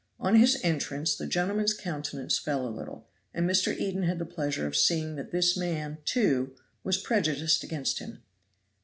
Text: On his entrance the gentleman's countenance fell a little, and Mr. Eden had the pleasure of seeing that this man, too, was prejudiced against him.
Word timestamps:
On 0.19 0.35
his 0.37 0.59
entrance 0.63 1.15
the 1.15 1.27
gentleman's 1.27 1.75
countenance 1.75 2.39
fell 2.39 2.67
a 2.67 2.73
little, 2.73 3.07
and 3.35 3.47
Mr. 3.47 3.77
Eden 3.77 4.01
had 4.01 4.17
the 4.17 4.25
pleasure 4.25 4.65
of 4.65 4.75
seeing 4.75 5.15
that 5.15 5.29
this 5.29 5.55
man, 5.55 5.99
too, 6.05 6.55
was 6.83 6.97
prejudiced 6.97 7.63
against 7.63 7.99
him. 7.99 8.23